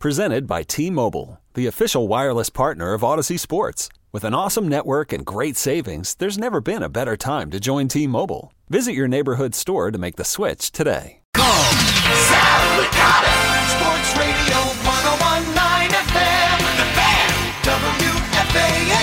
Presented 0.00 0.46
by 0.46 0.62
T 0.62 0.90
Mobile, 0.90 1.40
the 1.54 1.66
official 1.66 2.06
wireless 2.06 2.50
partner 2.50 2.92
of 2.92 3.00
Audacy 3.00 3.40
Sports. 3.40 3.88
With 4.12 4.24
an 4.24 4.34
awesome 4.34 4.68
network 4.68 5.10
and 5.10 5.24
great 5.24 5.56
savings, 5.56 6.14
there's 6.16 6.36
never 6.36 6.60
been 6.60 6.82
a 6.82 6.90
better 6.90 7.16
time 7.16 7.50
to 7.50 7.58
join 7.58 7.88
T 7.88 8.06
Mobile. 8.06 8.52
Visit 8.68 8.92
your 8.92 9.08
neighborhood 9.08 9.54
store 9.54 9.90
to 9.90 9.96
make 9.96 10.16
the 10.16 10.24
switch 10.24 10.70
today. 10.70 11.20
Sal 11.34 12.76
Licata, 12.76 13.32
Sports 13.72 14.12
Radio 14.20 14.58
1019 14.84 15.90
FM, 16.12 16.58
The 16.76 16.84
Fan, 16.92 17.32
WFAN. 17.64 19.00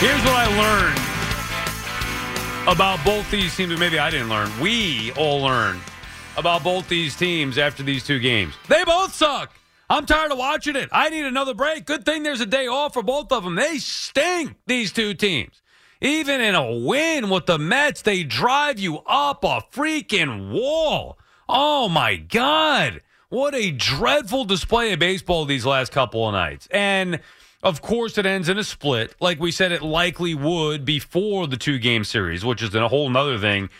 Here's 0.00 0.22
what 0.24 0.34
I 0.34 0.46
learned 0.58 0.98
about 2.68 3.04
both 3.04 3.30
these 3.30 3.54
teams. 3.56 3.78
Maybe 3.78 4.00
I 4.00 4.10
didn't 4.10 4.30
learn. 4.30 4.50
We 4.60 5.12
all 5.12 5.42
learned 5.42 5.80
about 6.36 6.62
both 6.62 6.88
these 6.88 7.16
teams 7.16 7.58
after 7.58 7.82
these 7.82 8.04
two 8.04 8.18
games. 8.18 8.54
They 8.68 8.84
both 8.84 9.14
suck. 9.14 9.52
I'm 9.88 10.06
tired 10.06 10.32
of 10.32 10.38
watching 10.38 10.76
it. 10.76 10.88
I 10.92 11.10
need 11.10 11.24
another 11.24 11.54
break. 11.54 11.86
Good 11.86 12.04
thing 12.04 12.22
there's 12.22 12.40
a 12.40 12.46
day 12.46 12.66
off 12.66 12.94
for 12.94 13.02
both 13.02 13.30
of 13.30 13.44
them. 13.44 13.54
They 13.54 13.78
stink, 13.78 14.56
these 14.66 14.92
two 14.92 15.14
teams. 15.14 15.62
Even 16.00 16.40
in 16.40 16.54
a 16.54 16.76
win 16.76 17.30
with 17.30 17.46
the 17.46 17.58
Mets, 17.58 18.02
they 18.02 18.22
drive 18.22 18.78
you 18.78 18.98
up 19.06 19.44
a 19.44 19.62
freaking 19.72 20.52
wall. 20.52 21.18
Oh 21.48 21.88
my 21.88 22.16
God. 22.16 23.00
What 23.28 23.54
a 23.54 23.70
dreadful 23.70 24.44
display 24.44 24.92
of 24.92 24.98
baseball 24.98 25.44
these 25.44 25.64
last 25.64 25.92
couple 25.92 26.26
of 26.26 26.32
nights. 26.32 26.68
And 26.70 27.20
of 27.62 27.80
course, 27.80 28.18
it 28.18 28.26
ends 28.26 28.48
in 28.48 28.58
a 28.58 28.64
split, 28.64 29.14
like 29.20 29.40
we 29.40 29.50
said 29.50 29.72
it 29.72 29.82
likely 29.82 30.34
would 30.34 30.84
before 30.84 31.46
the 31.46 31.56
two 31.56 31.78
game 31.78 32.04
series, 32.04 32.44
which 32.44 32.62
is 32.62 32.74
a 32.74 32.88
whole 32.88 33.08
nother 33.08 33.38
thing. 33.38 33.70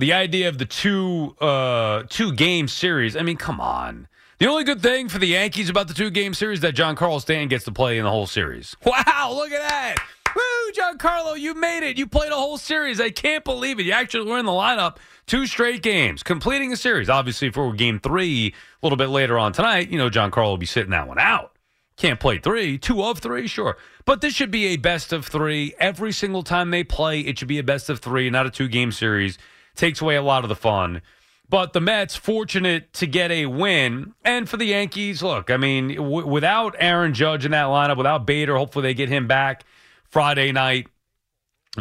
The 0.00 0.14
idea 0.14 0.48
of 0.48 0.56
the 0.56 0.64
two 0.64 1.36
uh, 1.42 2.04
two 2.08 2.32
game 2.32 2.68
series. 2.68 3.16
I 3.16 3.22
mean, 3.22 3.36
come 3.36 3.60
on. 3.60 4.08
The 4.38 4.46
only 4.46 4.64
good 4.64 4.80
thing 4.80 5.10
for 5.10 5.18
the 5.18 5.26
Yankees 5.26 5.68
about 5.68 5.88
the 5.88 5.94
two 5.94 6.08
game 6.08 6.32
series 6.32 6.60
that 6.60 6.74
Giancarlo 6.74 7.20
Stanton 7.20 7.48
gets 7.48 7.66
to 7.66 7.72
play 7.72 7.98
in 7.98 8.04
the 8.04 8.10
whole 8.10 8.26
series. 8.26 8.74
Wow, 8.82 9.32
look 9.34 9.52
at 9.52 9.60
that. 9.60 9.96
Woo, 10.34 10.72
Giancarlo, 10.72 11.38
you 11.38 11.52
made 11.52 11.86
it. 11.86 11.98
You 11.98 12.06
played 12.06 12.32
a 12.32 12.34
whole 12.34 12.56
series. 12.56 12.98
I 12.98 13.10
can't 13.10 13.44
believe 13.44 13.78
it. 13.78 13.82
You 13.82 13.92
actually 13.92 14.26
were 14.26 14.38
in 14.38 14.46
the 14.46 14.52
lineup 14.52 14.96
two 15.26 15.46
straight 15.46 15.82
games, 15.82 16.22
completing 16.22 16.72
a 16.72 16.76
series. 16.78 17.10
Obviously, 17.10 17.50
for 17.50 17.70
game 17.74 18.00
three, 18.00 18.54
a 18.82 18.86
little 18.86 18.96
bit 18.96 19.10
later 19.10 19.38
on 19.38 19.52
tonight, 19.52 19.90
you 19.90 19.98
know, 19.98 20.08
Giancarlo 20.08 20.46
will 20.46 20.56
be 20.56 20.64
sitting 20.64 20.92
that 20.92 21.08
one 21.08 21.18
out. 21.18 21.52
Can't 21.98 22.18
play 22.18 22.38
three, 22.38 22.78
two 22.78 23.04
of 23.04 23.18
three, 23.18 23.46
sure. 23.46 23.76
But 24.06 24.22
this 24.22 24.32
should 24.32 24.50
be 24.50 24.68
a 24.68 24.78
best 24.78 25.12
of 25.12 25.26
three. 25.26 25.74
Every 25.78 26.12
single 26.12 26.42
time 26.42 26.70
they 26.70 26.84
play, 26.84 27.20
it 27.20 27.38
should 27.38 27.48
be 27.48 27.58
a 27.58 27.62
best 27.62 27.90
of 27.90 27.98
three, 27.98 28.30
not 28.30 28.46
a 28.46 28.50
two 28.50 28.68
game 28.68 28.92
series. 28.92 29.36
Takes 29.74 30.00
away 30.00 30.16
a 30.16 30.22
lot 30.22 30.44
of 30.44 30.48
the 30.48 30.56
fun. 30.56 31.02
But 31.48 31.72
the 31.72 31.80
Mets 31.80 32.14
fortunate 32.14 32.92
to 32.94 33.08
get 33.08 33.32
a 33.32 33.46
win, 33.46 34.14
and 34.24 34.48
for 34.48 34.56
the 34.56 34.66
Yankees, 34.66 35.20
look, 35.20 35.50
I 35.50 35.56
mean, 35.56 35.96
w- 35.96 36.26
without 36.26 36.76
Aaron 36.78 37.12
Judge 37.12 37.44
in 37.44 37.50
that 37.50 37.66
lineup, 37.66 37.96
without 37.96 38.24
Bader, 38.24 38.56
hopefully 38.56 38.84
they 38.84 38.94
get 38.94 39.08
him 39.08 39.26
back 39.26 39.64
Friday 40.04 40.52
night. 40.52 40.86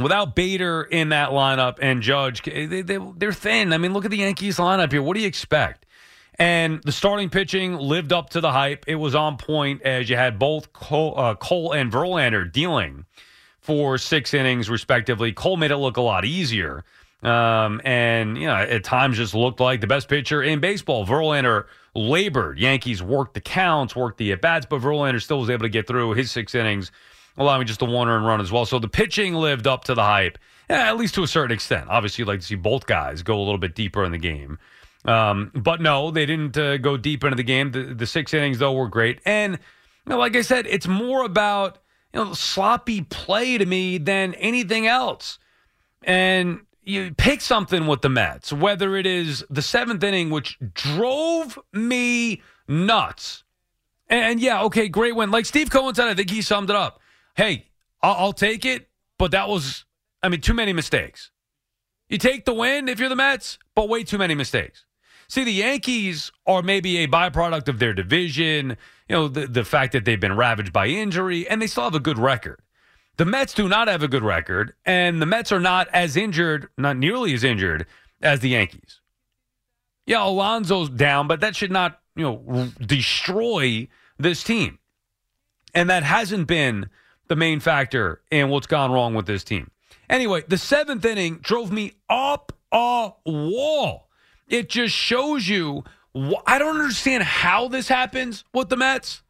Without 0.02 0.36
Bader 0.36 0.84
in 0.84 1.10
that 1.10 1.30
lineup 1.30 1.78
and 1.82 2.02
Judge, 2.02 2.42
they, 2.44 2.82
they, 2.82 3.00
they're 3.18 3.32
thin. 3.32 3.72
I 3.72 3.78
mean, 3.78 3.94
look 3.94 4.06
at 4.06 4.12
the 4.12 4.18
Yankees 4.18 4.58
lineup 4.58 4.92
here. 4.92 5.04
What 5.04 5.14
do 5.16 5.22
you 5.22 5.28
expect? 5.28 5.86
And 6.40 6.82
the 6.84 6.92
starting 6.92 7.30
pitching 7.30 7.76
lived 7.76 8.14
up 8.14 8.30
to 8.32 8.42
the 8.42 8.52
hype. 8.52 8.86
It 8.88 8.96
was 8.96 9.14
on 9.14 9.38
point 9.38 9.82
as 9.84 10.10
you 10.10 10.16
had 10.16 10.40
both 10.40 10.74
Cole, 10.74 11.14
uh, 11.18 11.36
Cole 11.36 11.74
and 11.74 11.92
Verlander 11.92 12.52
dealing 12.52 13.06
for 13.60 13.98
six 13.98 14.34
innings, 14.34 14.70
respectively. 14.70 15.32
Cole 15.34 15.58
made 15.58 15.72
it 15.72 15.78
look 15.78 15.98
a 15.98 16.02
lot 16.02 16.24
easier. 16.24 16.86
Um, 17.22 17.81
and, 17.84 18.38
you 18.38 18.47
know, 18.47 18.56
at 18.56 18.84
times 18.85 19.18
just 19.18 19.34
looked 19.34 19.59
like 19.59 19.81
the 19.81 19.88
best 19.88 20.07
pitcher 20.07 20.41
in 20.41 20.62
baseball. 20.62 21.06
Verlander 21.06 21.66
labored. 21.94 22.57
Yankees 22.57 23.03
worked 23.03 23.34
the 23.34 23.41
counts, 23.41 23.96
worked 23.96 24.18
the 24.18 24.31
at 24.31 24.41
bats, 24.41 24.66
but 24.69 24.81
Verlander 24.81 25.22
still 25.22 25.40
was 25.40 25.50
able 25.50 25.63
to 25.63 25.69
get 25.69 25.85
through 25.85 26.13
his 26.13 26.31
six 26.31 26.56
innings, 26.56 26.94
allowing 27.38 27.68
just 27.68 27.81
a 27.81 27.85
one 27.85 28.07
earned 28.07 28.25
run 28.25 28.40
as 28.40 28.52
well. 28.52 28.66
So 28.66 28.80
the 28.80 28.88
pitching 28.88 29.34
lived 29.34 29.68
up 29.68 29.84
to 29.85 29.96
the 29.96 30.03
hype, 30.03 30.38
yeah, 30.69 30.90
at 30.90 30.97
least 30.97 31.16
to 31.16 31.24
a 31.24 31.28
certain 31.28 31.53
extent. 31.53 31.90
Obviously, 31.90 32.22
you'd 32.22 32.30
like 32.30 32.40
to 32.40 32.46
see 32.46 32.56
both 32.56 32.85
guys 32.85 33.22
go 33.22 33.38
a 33.38 33.44
little 33.44 33.57
bit 33.57 33.75
deeper 33.75 34.06
in 34.06 34.13
the 34.13 34.18
game. 34.18 34.57
Um, 35.03 35.51
but 35.53 35.81
no, 35.81 36.12
they 36.12 36.25
didn't 36.25 36.57
uh, 36.57 36.78
go 36.78 36.96
deep 36.96 37.24
into 37.24 37.36
the 37.36 37.44
game. 37.44 37.72
The, 37.72 37.94
the 37.94 38.06
six 38.06 38.34
innings, 38.34 38.59
though, 38.59 38.74
were 38.74 38.88
great. 38.88 39.19
And, 39.25 39.53
you 39.53 40.09
know, 40.09 40.18
like 40.18 40.36
I 40.38 40.41
said, 40.41 40.68
it's 40.68 40.88
more 40.88 41.25
about, 41.25 41.80
you 42.13 42.24
know, 42.24 42.34
sloppy 42.34 43.01
play 43.01 43.57
to 43.57 43.66
me 43.66 43.97
than 43.97 44.34
anything 44.36 44.88
else. 44.88 45.38
And 46.03 46.62
you 46.90 47.14
pick 47.16 47.42
something 47.42 47.88
with 47.88 48.02
the 48.02 48.10
Mets, 48.10 48.52
whether 48.52 48.96
it 48.96 49.06
is 49.06 49.46
the 49.50 49.62
seventh 49.62 50.04
inning, 50.04 50.30
which 50.30 50.58
drove 50.74 51.58
me 51.72 52.42
nuts. 52.68 53.44
And 54.08 54.40
yeah, 54.40 54.64
okay, 54.64 54.90
great 54.90 55.16
win. 55.16 55.32
Like 55.32 55.46
Steve 55.46 55.70
Cohen 55.70 55.94
said, 55.94 56.08
I 56.08 56.16
think 56.16 56.30
he 56.30 56.42
summed 56.42 56.70
it 56.70 56.76
up. 56.76 57.00
Hey, 57.36 57.68
I'll, 58.02 58.34
take 58.34 58.66
it, 58.66 58.90
but 59.18 59.32
that 59.32 59.48
was, 59.48 59.86
I 60.24 60.30
mean, 60.30 60.42
too 60.42 60.54
many 60.54 60.74
mistakes. 60.74 61.32
You 62.08 62.18
take 62.18 62.46
the 62.46 62.54
win 62.54 62.90
if 62.90 63.00
you're 63.00 63.10
the 63.10 63.16
Mets, 63.16 63.60
but 63.76 63.88
way 63.88 64.04
too 64.04 64.18
many 64.18 64.34
mistakes. 64.34 64.86
See, 65.28 65.44
the 65.44 65.52
Yankees 65.52 66.32
are 66.48 66.64
maybe 66.64 66.98
a 66.98 67.08
byproduct 67.08 67.68
of 67.68 67.78
their 67.78 67.94
division, 67.94 68.78
you 69.08 69.16
know, 69.16 69.28
the, 69.28 69.46
the 69.46 69.64
fact 69.64 69.94
that 69.94 70.06
they've 70.06 70.20
been 70.20 70.36
ravaged 70.36 70.74
by 70.74 70.88
injury, 70.88 71.48
and 71.48 71.62
they 71.62 71.68
still 71.68 71.84
have 71.84 71.94
a 71.94 72.00
good 72.00 72.18
record. 72.18 72.60
The 73.19 73.25
Mets 73.25 73.53
do 73.53 73.68
not 73.68 73.90
have 73.90 74.02
a 74.02 74.07
good 74.07 74.24
record, 74.24 74.75
and 74.85 75.22
the 75.22 75.25
Mets 75.25 75.52
are 75.52 75.59
not 75.59 75.90
as 75.91 76.16
injured, 76.16 76.69
not 76.78 76.96
nearly 76.96 77.34
as 77.34 77.44
injured 77.44 77.85
as 78.22 78.40
the 78.40 78.47
Yankees. 78.47 79.02
Yeah, 80.06 80.25
Alonso's 80.25 80.90
down, 80.90 81.28
but 81.28 81.41
that 81.41 81.53
should 81.53 81.69
not, 81.69 82.00
you 82.16 82.24
know, 82.24 82.69
destroy 82.80 83.90
this 84.18 84.41
team. 84.41 84.80
And 85.74 85.90
that 85.90 86.03
hasn't 86.03 86.47
been 86.47 86.90
the 87.28 87.35
main 87.35 87.59
factor 87.59 88.22
in 88.31 88.47
what's 88.47 88.68
gone 88.68 88.90
wrong 88.90 89.13
with 89.16 89.25
this 89.25 89.44
team. 89.44 89.69
Anyway, 90.09 90.46
the 90.47 90.57
seventh 90.57 91.03
inning 91.03 91.40
drove 91.40 91.74
me 91.74 91.96
up 92.09 92.53
a 92.72 93.12
wall. 93.25 94.07
It 94.47 94.69
just 94.69 94.96
shows 94.96 95.50
you. 95.50 95.84
I 96.47 96.57
don't 96.57 96.80
understand 96.80 97.24
how 97.24 97.68
this 97.68 97.90
happens 97.90 98.46
with 98.53 98.69
the 98.69 98.78
Mets, 98.78 99.24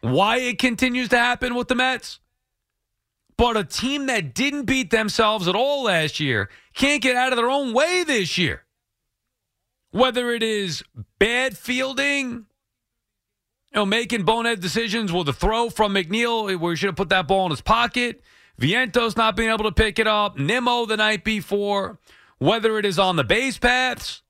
why 0.00 0.36
it 0.36 0.60
continues 0.60 1.08
to 1.08 1.18
happen 1.18 1.56
with 1.56 1.66
the 1.66 1.74
Mets. 1.74 2.20
But 3.38 3.56
a 3.56 3.64
team 3.64 4.06
that 4.06 4.34
didn't 4.34 4.64
beat 4.64 4.90
themselves 4.90 5.46
at 5.46 5.54
all 5.54 5.84
last 5.84 6.20
year 6.20 6.48
can't 6.74 7.02
get 7.02 7.16
out 7.16 7.32
of 7.32 7.36
their 7.36 7.50
own 7.50 7.74
way 7.74 8.02
this 8.04 8.38
year. 8.38 8.62
Whether 9.90 10.30
it 10.30 10.42
is 10.42 10.82
bad 11.18 11.56
fielding, 11.56 12.30
you 12.30 12.46
know, 13.74 13.86
making 13.86 14.24
bonehead 14.24 14.60
decisions 14.60 15.12
with 15.12 15.28
a 15.28 15.32
throw 15.32 15.68
from 15.70 15.94
McNeil 15.94 16.58
where 16.58 16.72
he 16.72 16.76
should 16.76 16.88
have 16.88 16.96
put 16.96 17.10
that 17.10 17.28
ball 17.28 17.46
in 17.46 17.50
his 17.50 17.60
pocket, 17.60 18.22
Vientos 18.60 19.16
not 19.16 19.36
being 19.36 19.50
able 19.50 19.64
to 19.64 19.72
pick 19.72 19.98
it 19.98 20.06
up, 20.06 20.38
Nimmo 20.38 20.86
the 20.86 20.96
night 20.96 21.24
before, 21.24 21.98
whether 22.38 22.78
it 22.78 22.86
is 22.86 22.98
on 22.98 23.16
the 23.16 23.24
base 23.24 23.58
paths. 23.58 24.22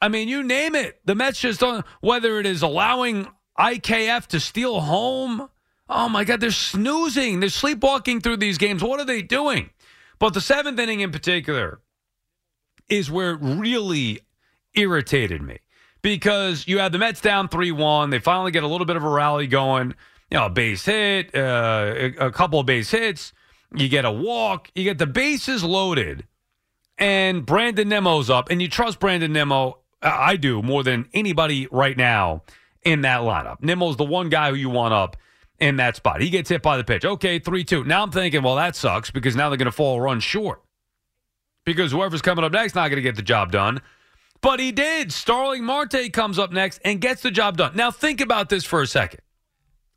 I 0.00 0.08
mean, 0.08 0.28
you 0.28 0.42
name 0.42 0.74
it. 0.74 1.00
The 1.04 1.14
Mets 1.14 1.40
just 1.40 1.60
don't, 1.60 1.86
whether 2.00 2.38
it 2.40 2.46
is 2.46 2.60
allowing 2.62 3.28
IKF 3.58 4.26
to 4.28 4.40
steal 4.40 4.80
home. 4.80 5.48
Oh 5.88 6.08
my 6.08 6.24
God, 6.24 6.40
they're 6.40 6.50
snoozing. 6.50 7.40
They're 7.40 7.48
sleepwalking 7.48 8.20
through 8.20 8.38
these 8.38 8.58
games. 8.58 8.82
What 8.82 9.00
are 9.00 9.04
they 9.04 9.22
doing? 9.22 9.70
But 10.18 10.34
the 10.34 10.40
seventh 10.40 10.78
inning 10.78 11.00
in 11.00 11.10
particular 11.10 11.80
is 12.88 13.10
where 13.10 13.32
it 13.32 13.38
really 13.42 14.20
irritated 14.74 15.42
me 15.42 15.58
because 16.02 16.66
you 16.66 16.78
had 16.78 16.92
the 16.92 16.98
Mets 16.98 17.20
down 17.20 17.48
3 17.48 17.72
1. 17.72 18.10
They 18.10 18.18
finally 18.18 18.50
get 18.50 18.62
a 18.62 18.68
little 18.68 18.86
bit 18.86 18.96
of 18.96 19.04
a 19.04 19.08
rally 19.08 19.46
going. 19.46 19.94
You 20.30 20.38
know, 20.38 20.46
a 20.46 20.50
base 20.50 20.84
hit, 20.84 21.34
uh, 21.34 22.10
a, 22.18 22.30
couple 22.30 22.58
of 22.58 22.66
base 22.66 22.90
hits. 22.90 23.32
You 23.74 23.88
get 23.88 24.04
a 24.04 24.10
walk. 24.10 24.70
You 24.74 24.84
get 24.84 24.98
the 24.98 25.06
bases 25.06 25.62
loaded. 25.62 26.26
And 26.96 27.44
Brandon 27.44 27.88
Nimmo's 27.88 28.30
up. 28.30 28.50
And 28.50 28.62
you 28.62 28.68
trust 28.68 28.98
Brandon 28.98 29.32
Nimmo. 29.32 29.78
I 30.00 30.32
I 30.32 30.36
do 30.36 30.62
more 30.62 30.82
than 30.82 31.08
anybody 31.12 31.68
right 31.70 31.96
now 31.96 32.42
in 32.82 33.02
that 33.02 33.20
lineup. 33.20 33.62
Nimmo's 33.62 33.96
the 33.96 34.04
one 34.04 34.28
guy 34.30 34.50
who 34.50 34.56
you 34.56 34.70
want 34.70 34.94
up 34.94 35.16
in 35.62 35.76
that 35.76 35.94
spot. 35.94 36.20
He 36.20 36.28
gets 36.28 36.50
hit 36.50 36.60
by 36.60 36.76
the 36.76 36.84
pitch. 36.84 37.04
Okay, 37.04 37.38
3 37.38 37.64
2. 37.64 37.84
Now 37.84 38.02
I'm 38.02 38.10
thinking, 38.10 38.42
well, 38.42 38.56
that 38.56 38.74
sucks 38.74 39.10
because 39.10 39.36
now 39.36 39.48
they're 39.48 39.56
going 39.56 39.66
to 39.66 39.72
fall 39.72 40.00
run 40.00 40.18
short 40.18 40.60
because 41.64 41.92
whoever's 41.92 42.20
coming 42.20 42.44
up 42.44 42.52
next 42.52 42.74
not 42.74 42.88
going 42.88 42.96
to 42.96 43.02
get 43.02 43.14
the 43.14 43.22
job 43.22 43.52
done. 43.52 43.80
But 44.40 44.58
he 44.58 44.72
did. 44.72 45.12
Starling 45.12 45.64
Marte 45.64 46.12
comes 46.12 46.36
up 46.36 46.50
next 46.50 46.80
and 46.84 47.00
gets 47.00 47.22
the 47.22 47.30
job 47.30 47.56
done. 47.56 47.76
Now, 47.76 47.92
think 47.92 48.20
about 48.20 48.48
this 48.48 48.64
for 48.64 48.82
a 48.82 48.88
second. 48.88 49.20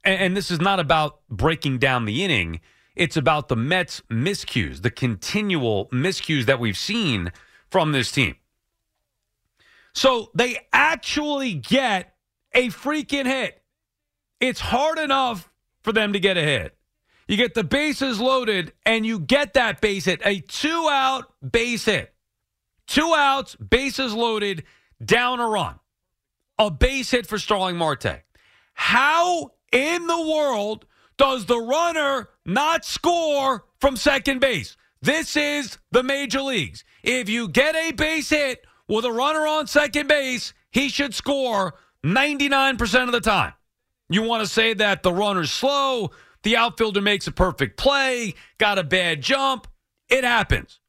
And, 0.04 0.22
and 0.22 0.38
this 0.38 0.52
is 0.52 0.62
not 0.62 0.80
about 0.80 1.22
breaking 1.30 1.80
down 1.80 2.06
the 2.06 2.24
inning, 2.24 2.62
it's 2.96 3.18
about 3.18 3.50
the 3.50 3.56
Mets' 3.56 4.02
miscues, 4.10 4.84
the 4.84 4.92
continual 4.92 5.90
miscues 5.90 6.46
that 6.46 6.60
we've 6.60 6.78
seen 6.78 7.32
from 7.72 7.92
this 7.92 8.12
team. 8.12 8.36
So 9.94 10.30
they 10.36 10.60
actually 10.72 11.56
get 11.56 12.14
a 12.54 12.70
freaking 12.70 13.26
hit. 13.26 13.62
It's 14.40 14.60
hard 14.60 15.00
enough 15.00 15.50
for 15.86 15.94
them 15.94 16.12
to 16.12 16.20
get 16.20 16.36
a 16.36 16.42
hit. 16.42 16.76
You 17.28 17.38
get 17.38 17.54
the 17.54 17.64
bases 17.64 18.20
loaded 18.20 18.74
and 18.86 19.06
you 19.06 19.20
get 19.20 19.54
that 19.54 19.80
base 19.80 20.06
hit, 20.06 20.22
a 20.26 20.42
two 20.42 20.90
out 20.92 21.32
base 21.50 21.86
hit. 21.86 22.14
Two 22.88 23.14
outs, 23.16 23.56
bases 23.56 24.14
loaded, 24.14 24.64
down 25.04 25.40
a 25.40 25.48
run. 25.48 25.80
A 26.60 26.70
base 26.70 27.12
hit 27.12 27.26
for 27.26 27.38
Starling 27.38 27.78
Marte. 27.78 28.22
How 28.74 29.52
in 29.72 30.08
the 30.08 30.22
world 30.22 30.86
does 31.18 31.46
the 31.46 31.60
runner 31.60 32.30
not 32.46 32.86
score 32.86 33.66
from 33.80 33.96
second 33.96 34.40
base? 34.40 34.78
This 35.02 35.36
is 35.36 35.78
the 35.92 36.04
major 36.04 36.42
leagues. 36.42 36.84
If 37.04 37.30
you 37.30 37.48
get 37.48 37.76
a 37.76 37.92
base 37.92 38.30
hit 38.30 38.66
with 38.88 39.06
a 39.06 39.12
runner 39.12 39.48
on 39.48 39.68
second 39.68 40.08
base, 40.08 40.54
he 40.72 40.90
should 40.90 41.14
score 41.14 41.76
99% 42.04 43.04
of 43.04 43.12
the 43.12 43.22
time. 43.22 43.54
You 44.10 44.24
want 44.24 44.44
to 44.44 44.50
say 44.50 44.74
that 44.76 45.04
the 45.04 45.14
runner's 45.14 45.52
slow, 45.52 46.12
the 46.44 46.58
outfielder 46.58 47.02
makes 47.02 47.28
a 47.28 47.32
perfect 47.32 47.78
play, 47.78 48.36
got 48.58 48.78
a 48.78 48.84
bad 48.84 49.22
jump. 49.22 49.68
It 50.10 50.24
happens. 50.24 50.80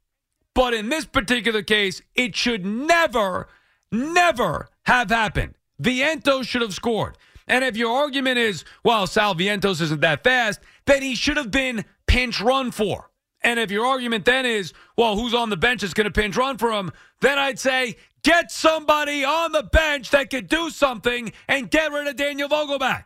But 0.55 0.75
in 0.75 0.89
this 0.89 1.05
particular 1.05 1.63
case, 1.63 2.03
it 2.15 2.37
should 2.37 2.65
never, 2.65 3.49
never 3.91 4.69
have 4.85 5.11
happened. 5.11 5.55
Vientos 5.81 6.47
should 6.47 6.63
have 6.63 6.75
scored. 6.75 7.17
And 7.47 7.65
if 7.65 7.77
your 7.77 7.97
argument 7.97 8.39
is, 8.39 8.65
well, 8.83 9.07
Sal 9.07 9.35
Vientos 9.35 9.81
isn't 9.81 10.01
that 10.01 10.25
fast, 10.25 10.61
then 10.87 11.03
he 11.03 11.15
should 11.15 11.37
have 11.37 11.51
been 11.51 11.85
pinch 12.07 12.41
run 12.41 12.71
for. 12.71 13.11
And 13.43 13.61
if 13.61 13.71
your 13.71 13.87
argument 13.87 14.25
then 14.25 14.45
is, 14.45 14.73
well, 14.97 15.17
who's 15.17 15.35
on 15.35 15.51
the 15.51 15.57
bench 15.57 15.83
is 15.83 15.95
going 15.95 16.07
to 16.07 16.11
pinch 16.11 16.37
run 16.37 16.59
for 16.59 16.73
him, 16.73 16.91
then 17.21 17.39
I'd 17.39 17.59
say 17.59 17.97
get 18.27 18.51
somebody 18.51 19.25
on 19.25 19.53
the 19.53 19.63
bench 19.63 20.11
that 20.11 20.31
could 20.31 20.49
do 20.49 20.69
something 20.69 21.33
and 21.47 21.71
get 21.71 21.93
rid 21.93 22.09
of 22.09 22.17
Daniel 22.17 22.49
Vogelbach. 22.49 23.05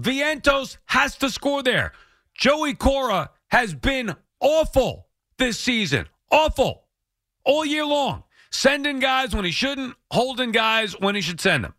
Vientos 0.00 0.76
has 0.86 1.16
to 1.16 1.30
score 1.30 1.64
there. 1.64 1.90
Joey 2.34 2.74
Cora 2.74 3.30
has 3.48 3.74
been 3.74 4.14
awful 4.38 5.08
this 5.38 5.58
season. 5.58 6.06
Awful. 6.30 6.84
All 7.44 7.64
year 7.64 7.84
long. 7.84 8.22
Sending 8.52 9.00
guys 9.00 9.34
when 9.34 9.44
he 9.44 9.50
shouldn't, 9.50 9.96
holding 10.12 10.52
guys 10.52 10.92
when 10.92 11.16
he 11.16 11.20
should 11.20 11.40
send 11.40 11.64
them. 11.64 11.74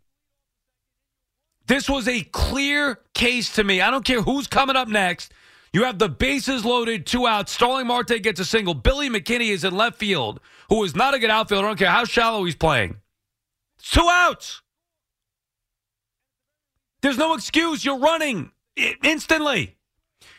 This 1.67 1.89
was 1.89 2.09
a 2.09 2.21
clear 2.21 2.99
case 3.13 3.53
to 3.55 3.63
me. 3.63 3.79
I 3.79 3.89
don't 3.89 4.03
care 4.03 4.21
who's 4.21 4.47
coming 4.47 4.75
up 4.75 4.89
next. 4.89 5.31
You 5.71 5.83
have 5.83 5.99
the 5.99 6.09
bases 6.09 6.65
loaded, 6.65 7.05
two 7.05 7.27
outs. 7.27 7.51
Starling 7.51 7.87
Marte 7.87 8.21
gets 8.21 8.39
a 8.39 8.45
single. 8.45 8.73
Billy 8.73 9.09
McKinney 9.09 9.49
is 9.49 9.63
in 9.63 9.75
left 9.75 9.97
field, 9.97 10.39
who 10.69 10.83
is 10.83 10.95
not 10.95 11.13
a 11.13 11.19
good 11.19 11.29
outfielder. 11.29 11.67
I 11.67 11.69
don't 11.69 11.77
care 11.77 11.89
how 11.89 12.05
shallow 12.05 12.43
he's 12.43 12.55
playing. 12.55 12.97
It's 13.77 13.91
two 13.91 14.07
outs. 14.09 14.61
There's 17.01 17.17
no 17.17 17.33
excuse. 17.33 17.85
You're 17.85 17.99
running 17.99 18.51
instantly. 19.03 19.77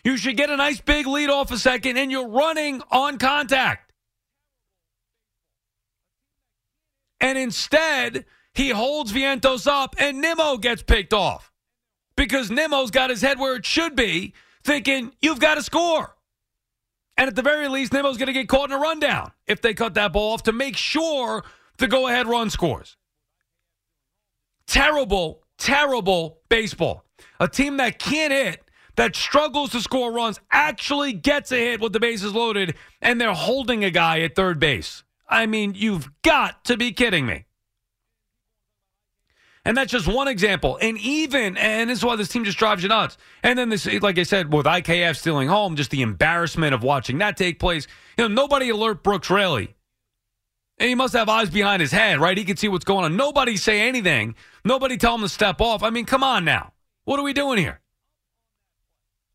You 0.05 0.17
should 0.17 0.37
get 0.37 0.51
a 0.51 0.57
nice 0.57 0.81
big 0.81 1.07
lead 1.07 1.31
off 1.31 1.51
a 1.53 1.59
second, 1.59 1.97
and 1.97 2.11
you're 2.11 2.29
running 2.29 2.83
on 2.91 3.19
contact. 3.19 3.93
And 7.21 7.39
instead, 7.39 8.25
he 8.55 8.71
holds 8.71 9.13
Vientos 9.13 9.67
up, 9.67 9.95
and 9.99 10.21
Nimmo 10.21 10.57
gets 10.57 10.83
picked 10.83 11.13
off 11.13 11.53
because 12.17 12.51
Nimmo's 12.51 12.91
got 12.91 13.11
his 13.11 13.23
head 13.23 13.39
where 13.39 13.57
it 13.57 13.67
should 13.67 13.95
be, 13.95 14.35
thinking, 14.65 15.13
you've 15.21 15.41
got 15.41 15.57
to 15.57 15.63
score. 15.63 16.17
And 17.17 17.29
at 17.29 17.37
the 17.37 17.43
very 17.43 17.69
least, 17.69 17.93
Nimmo's 17.93 18.17
going 18.17 18.29
to 18.29 18.33
get 18.33 18.49
caught 18.49 18.71
in 18.71 18.77
a 18.77 18.81
rundown 18.81 19.33
if 19.47 19.61
they 19.61 19.75
cut 19.75 19.95
that 19.95 20.13
ball 20.13 20.33
off 20.33 20.45
to 20.45 20.53
make 20.53 20.77
sure 20.77 21.45
the 21.79 21.87
go 21.87 22.09
ahead 22.09 22.27
run 22.27 22.51
scores. 22.51 22.97
Terrible, 24.67 25.43
terrible 25.59 26.39
baseball. 26.49 27.05
A 27.39 27.49
team 27.49 27.77
that 27.79 27.99
can't 27.99 28.33
hit, 28.33 28.71
that 28.97 29.17
struggles 29.17 29.71
to 29.71 29.81
score 29.81 30.13
runs, 30.13 30.41
actually 30.51 31.13
gets 31.13 31.53
a 31.53 31.57
hit 31.57 31.81
with 31.81 31.93
the 31.93 32.01
bases 32.01 32.33
loaded, 32.35 32.75
and 33.03 33.21
they're 33.21 33.35
holding 33.35 33.85
a 33.85 33.91
guy 33.91 34.21
at 34.21 34.35
third 34.35 34.59
base. 34.59 35.03
I 35.29 35.47
mean, 35.47 35.75
you've 35.75 36.11
got 36.23 36.65
to 36.65 36.77
be 36.77 36.93
kidding 36.93 37.27
me. 37.27 37.45
And 39.71 39.77
that's 39.77 39.93
just 39.93 40.09
one 40.09 40.27
example. 40.27 40.81
And 40.83 40.99
even, 40.99 41.57
and 41.57 41.91
this 41.91 41.99
is 41.99 42.05
why 42.05 42.17
this 42.17 42.27
team 42.27 42.45
just 42.45 42.59
drives 42.59 42.83
you 42.83 42.89
nuts. 42.89 43.17
And 43.45 43.57
then 43.57 43.69
this, 43.69 43.87
like 44.03 44.19
I 44.19 44.25
said, 44.25 44.53
with 44.53 44.67
IKF 44.67 45.17
stealing 45.17 45.47
home, 45.47 45.77
just 45.77 45.93
the 45.93 46.03
embarrassment 46.03 46.75
of 46.75 46.83
watching 46.83 47.19
that 47.19 47.37
take 47.37 47.61
place. 47.61 47.87
You 48.19 48.29
know, 48.29 48.35
nobody 48.35 48.71
alert 48.71 49.05
Brooks 49.05 49.31
Raley. 49.31 49.77
And 50.79 50.89
he 50.89 50.97
must 50.97 51.13
have 51.13 51.29
eyes 51.29 51.51
behind 51.51 51.83
his 51.83 51.93
head, 51.93 52.19
right? 52.19 52.37
He 52.37 52.43
can 52.43 52.57
see 52.57 52.67
what's 52.67 52.85
going 52.85 53.05
on. 53.05 53.17
Nobody 53.17 53.57
say 53.57 53.87
anything. 53.87 54.35
Nobody 54.65 54.97
tell 54.97 55.15
him 55.15 55.21
to 55.21 55.29
step 55.29 55.61
off. 55.61 55.85
I 55.85 55.91
mean, 55.91 56.05
come 56.05 56.25
on 56.25 56.45
now. 56.45 56.73
What 57.05 57.21
are 57.21 57.23
we 57.23 57.33
doing 57.33 57.59
here? 57.59 57.79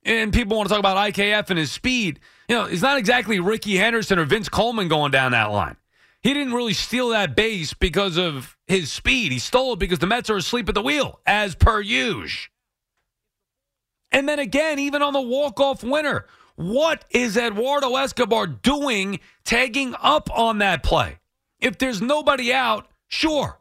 And 0.04 0.34
people 0.34 0.58
want 0.58 0.68
to 0.68 0.74
talk 0.74 0.80
about 0.80 0.98
IKF 0.98 1.50
and 1.50 1.58
his 1.58 1.72
speed. 1.72 2.20
You 2.50 2.58
know, 2.58 2.66
it's 2.66 2.82
not 2.82 2.98
exactly 2.98 3.40
Rickey 3.40 3.78
Henderson 3.78 4.20
or 4.20 4.26
Vince 4.26 4.50
Coleman 4.50 4.90
going 4.90 5.12
down 5.12 5.32
that 5.32 5.50
line. 5.54 5.78
He 6.26 6.34
didn't 6.34 6.54
really 6.54 6.74
steal 6.74 7.10
that 7.10 7.36
base 7.36 7.76
because 7.76 8.18
of 8.18 8.58
his 8.66 8.92
speed. 8.92 9.32
He 9.32 9.38
stole 9.38 9.74
it 9.74 9.80
because 9.80 10.00
the 10.00 10.08
Mets 10.08 10.28
are 10.32 10.38
asleep 10.38 10.68
at 10.68 10.74
the 10.74 10.82
wheel, 10.82 11.20
as 11.24 11.54
per 11.54 11.80
usual. 11.80 12.50
And 14.12 14.28
then 14.28 14.40
again, 14.40 14.80
even 14.80 15.04
on 15.04 15.14
the 15.14 15.22
walk-off 15.22 15.84
winner, 15.84 16.26
what 16.56 17.06
is 17.12 17.38
Eduardo 17.38 17.96
Escobar 17.96 18.48
doing 18.48 19.20
tagging 19.44 19.94
up 20.02 20.28
on 20.36 20.58
that 20.58 20.82
play? 20.82 21.20
If 21.60 21.78
there's 21.78 22.02
nobody 22.02 22.52
out, 22.52 22.88
sure. 23.08 23.60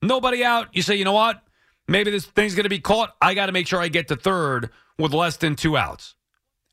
Nobody 0.00 0.44
out, 0.44 0.68
you 0.70 0.82
say, 0.82 0.94
you 0.94 1.04
know 1.04 1.14
what? 1.14 1.42
Maybe 1.88 2.12
this 2.12 2.26
thing's 2.26 2.54
going 2.54 2.62
to 2.62 2.70
be 2.70 2.78
caught. 2.78 3.12
I 3.20 3.34
got 3.34 3.46
to 3.46 3.52
make 3.52 3.66
sure 3.66 3.80
I 3.80 3.88
get 3.88 4.06
to 4.06 4.14
third 4.14 4.70
with 5.00 5.12
less 5.12 5.36
than 5.36 5.56
two 5.56 5.76
outs 5.76 6.14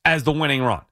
as 0.05 0.23
the 0.23 0.33
winning 0.33 0.61
run. 0.61 0.83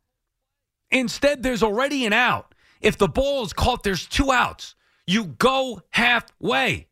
Instead, 0.90 1.44
there's 1.44 1.62
already 1.62 2.07
an 2.07 2.13
out. 2.13 2.56
If 2.81 2.98
the 2.98 3.08
ball 3.08 3.44
is 3.44 3.54
caught, 3.54 3.84
there's 3.84 4.06
two 4.06 4.31
outs. 4.31 4.76
You 5.06 5.26
go 5.26 5.81
halfway. 5.90 6.88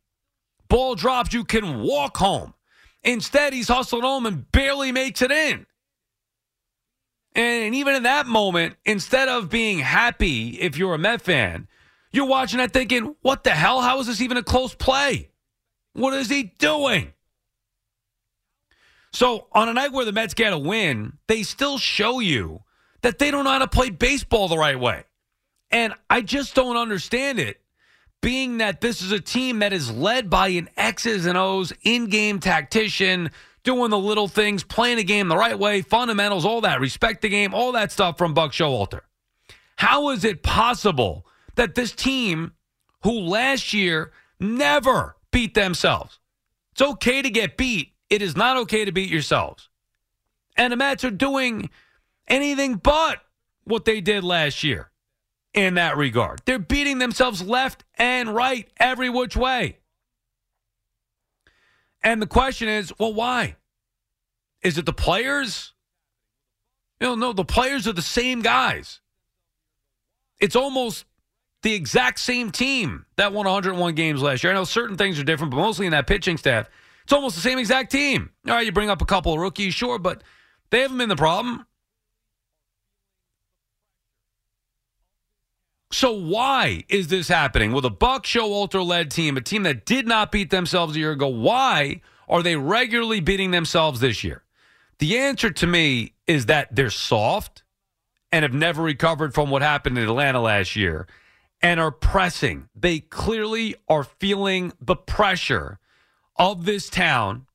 Ball 0.68 0.94
drops, 0.94 1.32
you 1.32 1.44
can 1.44 1.80
walk 1.82 2.16
home. 2.16 2.54
Instead, 3.02 3.52
he's 3.52 3.68
hustled 3.68 4.02
home 4.02 4.26
and 4.26 4.50
barely 4.52 4.92
makes 4.92 5.22
it 5.22 5.30
in. 5.30 5.66
And 7.34 7.74
even 7.74 7.94
in 7.94 8.02
that 8.02 8.26
moment, 8.26 8.76
instead 8.84 9.28
of 9.28 9.48
being 9.48 9.78
happy 9.78 10.60
if 10.60 10.76
you're 10.76 10.94
a 10.94 10.98
Met 10.98 11.22
fan, 11.22 11.68
you're 12.10 12.26
watching 12.26 12.58
that 12.58 12.72
thinking, 12.72 13.14
what 13.22 13.44
the 13.44 13.50
hell? 13.50 13.80
How 13.80 14.00
is 14.00 14.06
this 14.06 14.20
even 14.20 14.36
a 14.36 14.42
close 14.42 14.74
play? 14.74 15.30
What 15.92 16.14
is 16.14 16.28
he 16.28 16.54
doing? 16.58 17.12
So, 19.12 19.46
on 19.52 19.68
a 19.68 19.72
night 19.72 19.92
where 19.92 20.04
the 20.04 20.12
Mets 20.12 20.34
get 20.34 20.52
a 20.52 20.58
win, 20.58 21.18
they 21.28 21.42
still 21.42 21.78
show 21.78 22.20
you 22.20 22.62
that 23.02 23.18
they 23.18 23.30
don't 23.30 23.44
know 23.44 23.50
how 23.50 23.58
to 23.58 23.68
play 23.68 23.90
baseball 23.90 24.48
the 24.48 24.58
right 24.58 24.78
way. 24.78 25.04
And 25.70 25.94
I 26.08 26.22
just 26.22 26.54
don't 26.54 26.76
understand 26.76 27.38
it, 27.38 27.60
being 28.20 28.58
that 28.58 28.80
this 28.80 29.02
is 29.02 29.12
a 29.12 29.20
team 29.20 29.58
that 29.58 29.72
is 29.72 29.90
led 29.90 30.30
by 30.30 30.48
an 30.48 30.68
X's 30.76 31.26
and 31.26 31.36
O's 31.36 31.72
in 31.82 32.06
game 32.06 32.40
tactician, 32.40 33.30
doing 33.64 33.90
the 33.90 33.98
little 33.98 34.28
things, 34.28 34.62
playing 34.62 34.96
the 34.96 35.04
game 35.04 35.28
the 35.28 35.36
right 35.36 35.58
way, 35.58 35.82
fundamentals, 35.82 36.44
all 36.44 36.62
that, 36.62 36.80
respect 36.80 37.22
the 37.22 37.28
game, 37.28 37.52
all 37.52 37.72
that 37.72 37.92
stuff 37.92 38.16
from 38.16 38.34
Buck 38.34 38.52
Showalter. 38.52 39.00
How 39.76 40.10
is 40.10 40.24
it 40.24 40.42
possible 40.42 41.26
that 41.56 41.74
this 41.74 41.92
team, 41.92 42.52
who 43.02 43.12
last 43.12 43.72
year 43.72 44.12
never 44.40 45.16
beat 45.30 45.54
themselves, 45.54 46.18
it's 46.72 46.82
okay 46.82 47.22
to 47.22 47.30
get 47.30 47.56
beat. 47.56 47.92
It 48.08 48.22
is 48.22 48.36
not 48.36 48.56
okay 48.56 48.84
to 48.84 48.92
beat 48.92 49.10
yourselves. 49.10 49.68
And 50.56 50.72
the 50.72 50.76
Mets 50.76 51.04
are 51.04 51.10
doing 51.10 51.70
anything 52.26 52.76
but 52.76 53.18
what 53.64 53.84
they 53.84 54.00
did 54.00 54.24
last 54.24 54.64
year 54.64 54.90
in 55.54 55.74
that 55.74 55.96
regard. 55.96 56.40
They're 56.44 56.58
beating 56.58 56.98
themselves 56.98 57.42
left 57.42 57.84
and 57.96 58.34
right, 58.34 58.68
every 58.78 59.10
which 59.10 59.36
way. 59.36 59.78
And 62.02 62.22
the 62.22 62.26
question 62.26 62.68
is, 62.68 62.92
well, 62.98 63.12
why? 63.12 63.56
Is 64.62 64.78
it 64.78 64.86
the 64.86 64.92
players? 64.92 65.72
You 67.00 67.08
know, 67.08 67.14
no, 67.14 67.32
the 67.32 67.44
players 67.44 67.86
are 67.86 67.92
the 67.92 68.02
same 68.02 68.42
guys. 68.42 69.00
It's 70.40 70.56
almost 70.56 71.04
the 71.62 71.74
exact 71.74 72.20
same 72.20 72.50
team 72.50 73.06
that 73.16 73.32
won 73.32 73.46
101 73.46 73.94
games 73.94 74.22
last 74.22 74.44
year. 74.44 74.52
I 74.52 74.54
know 74.54 74.64
certain 74.64 74.96
things 74.96 75.18
are 75.18 75.24
different, 75.24 75.50
but 75.50 75.56
mostly 75.56 75.86
in 75.86 75.92
that 75.92 76.06
pitching 76.06 76.36
staff, 76.36 76.68
it's 77.02 77.12
almost 77.12 77.34
the 77.34 77.42
same 77.42 77.58
exact 77.58 77.90
team. 77.90 78.30
All 78.46 78.54
right, 78.54 78.66
you 78.66 78.72
bring 78.72 78.90
up 78.90 79.02
a 79.02 79.06
couple 79.06 79.32
of 79.32 79.40
rookies, 79.40 79.74
sure, 79.74 79.98
but 79.98 80.22
they 80.70 80.80
haven't 80.80 80.98
been 80.98 81.08
the 81.08 81.16
problem. 81.16 81.66
So 85.90 86.12
why 86.12 86.84
is 86.88 87.08
this 87.08 87.28
happening 87.28 87.72
with 87.72 87.84
a 87.84 87.90
Buck 87.90 88.24
Showalter 88.24 88.84
led 88.84 89.10
team, 89.10 89.36
a 89.36 89.40
team 89.40 89.62
that 89.62 89.86
did 89.86 90.06
not 90.06 90.30
beat 90.30 90.50
themselves 90.50 90.94
a 90.94 90.98
year 90.98 91.12
ago? 91.12 91.28
Why 91.28 92.02
are 92.28 92.42
they 92.42 92.56
regularly 92.56 93.20
beating 93.20 93.52
themselves 93.52 94.00
this 94.00 94.22
year? 94.22 94.42
The 94.98 95.18
answer 95.18 95.50
to 95.50 95.66
me 95.66 96.12
is 96.26 96.46
that 96.46 96.74
they're 96.74 96.90
soft 96.90 97.62
and 98.30 98.42
have 98.42 98.52
never 98.52 98.82
recovered 98.82 99.32
from 99.32 99.48
what 99.48 99.62
happened 99.62 99.96
in 99.96 100.04
Atlanta 100.04 100.40
last 100.40 100.76
year 100.76 101.06
and 101.62 101.80
are 101.80 101.90
pressing. 101.90 102.68
They 102.74 103.00
clearly 103.00 103.74
are 103.88 104.04
feeling 104.04 104.72
the 104.80 104.96
pressure 104.96 105.78
of 106.36 106.66
this 106.66 106.90
town, 106.90 107.46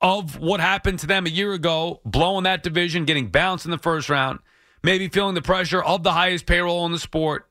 of 0.00 0.38
what 0.38 0.60
happened 0.60 1.00
to 1.00 1.06
them 1.06 1.26
a 1.26 1.30
year 1.30 1.52
ago, 1.52 2.00
blowing 2.04 2.44
that 2.44 2.62
division, 2.62 3.04
getting 3.04 3.28
bounced 3.28 3.64
in 3.64 3.70
the 3.70 3.78
first 3.78 4.08
round, 4.08 4.38
maybe 4.82 5.08
feeling 5.08 5.34
the 5.34 5.42
pressure 5.42 5.82
of 5.82 6.02
the 6.02 6.12
highest 6.12 6.46
payroll 6.46 6.86
in 6.86 6.92
the 6.92 6.98
sport. 6.98 7.48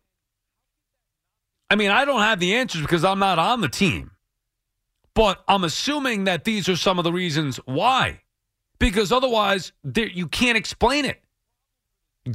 I 1.70 1.76
mean, 1.76 1.90
I 1.90 2.04
don't 2.06 2.22
have 2.22 2.40
the 2.40 2.56
answers 2.56 2.82
because 2.82 3.06
I'm 3.06 3.20
not 3.20 3.40
on 3.40 3.62
the 3.62 3.70
team, 3.70 4.12
but 5.14 5.42
I'm 5.48 5.64
assuming 5.64 6.26
that 6.26 6.44
these 6.44 6.68
are 6.68 6.76
some 6.76 6.98
of 6.98 7.04
the 7.04 7.14
reasons 7.14 7.58
why, 7.66 8.22
because 8.78 9.12
otherwise 9.12 9.72
you 9.96 10.28
can't 10.28 10.58
explain 10.58 11.06
it. 11.06 11.22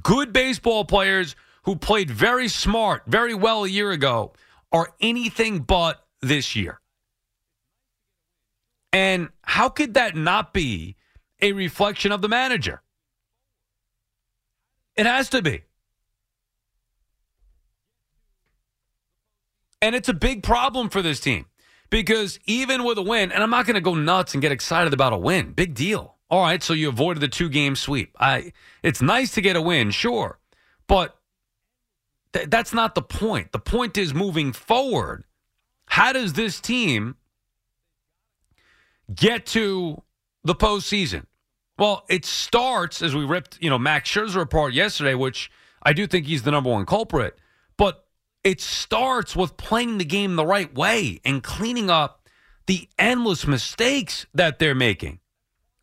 Good 0.03 0.33
baseball 0.33 0.85
players 0.85 1.37
who 1.65 1.77
played 1.77 2.11
very 2.11 2.49
smart, 2.49 3.03
very 3.07 3.35
well 3.35 3.65
a 3.65 3.69
year 3.69 3.91
ago 3.91 4.33
are 4.73 4.95
anything 5.01 5.61
but 5.61 6.05
this 6.23 6.57
year. 6.57 6.81
And 8.93 9.29
how 9.43 9.69
could 9.69 9.95
that 9.95 10.17
not 10.17 10.55
be 10.55 10.97
a 11.43 11.53
reflection 11.53 12.13
of 12.13 12.23
the 12.23 12.29
manager? 12.29 12.83
It 14.97 15.07
has 15.07 15.29
to 15.31 15.43
be. 15.43 15.63
And 19.83 19.95
it's 19.95 20.09
a 20.09 20.15
big 20.15 20.43
problem 20.43 20.89
for 20.89 21.03
this 21.03 21.21
team 21.21 21.47
because 21.91 22.41
even 22.47 22.85
with 22.85 22.99
a 22.99 23.03
win, 23.03 23.31
and 23.31 23.43
I'm 23.43 23.51
not 23.51 23.67
going 23.67 23.75
to 23.75 23.81
go 23.81 23.95
nuts 23.95 24.35
and 24.35 24.41
get 24.41 24.53
excited 24.53 24.93
about 24.93 25.13
a 25.13 25.19
win, 25.19 25.53
big 25.53 25.75
deal. 25.75 26.17
All 26.29 26.43
right, 26.43 26.63
so 26.63 26.73
you 26.73 26.89
avoided 26.89 27.21
the 27.21 27.29
two 27.29 27.49
game 27.49 27.77
sweep. 27.77 28.17
I 28.19 28.53
it's 28.83 29.01
nice 29.01 29.33
to 29.35 29.41
get 29.41 29.55
a 29.55 29.63
win, 29.63 29.91
sure. 29.91 30.41
But 30.89 31.17
th- 32.33 32.51
that's 32.51 32.73
not 32.73 32.95
the 32.97 33.03
point. 33.03 33.53
The 33.53 33.61
point 33.61 33.97
is 33.97 34.13
moving 34.13 34.53
forward. 34.53 35.25
How 35.87 36.13
does 36.13 36.33
this 36.33 36.61
team 36.61 37.17
get 39.15 39.47
to 39.47 40.03
the 40.43 40.55
postseason? 40.55 41.27
Well, 41.79 42.05
it 42.09 42.25
starts 42.25 43.03
as 43.03 43.15
we 43.15 43.25
ripped, 43.25 43.59
you 43.61 43.69
know, 43.69 43.79
Max 43.79 44.11
Scherzer 44.11 44.41
apart 44.41 44.73
yesterday, 44.73 45.15
which 45.15 45.51
I 45.83 45.93
do 45.93 46.07
think 46.07 46.27
he's 46.27 46.43
the 46.43 46.51
number 46.51 46.71
one 46.71 46.87
culprit. 46.87 47.39
But 47.77 48.07
it 48.43 48.61
starts 48.61 49.37
with 49.37 49.57
playing 49.57 49.99
the 49.99 50.05
game 50.05 50.37
the 50.37 50.47
right 50.47 50.73
way 50.75 51.21
and 51.25 51.43
cleaning 51.43 51.91
up 51.91 52.29
the 52.67 52.89
endless 52.99 53.47
mistakes 53.47 54.27
that 54.35 54.59
they're 54.59 54.75
making. 54.75 55.21